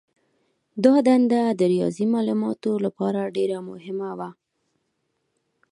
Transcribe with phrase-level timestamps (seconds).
[0.83, 4.29] دا دنده د ریاضي مالوماتو لپاره ډېره مهمه وه.